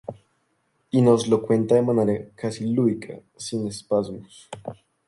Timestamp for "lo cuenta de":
1.27-1.83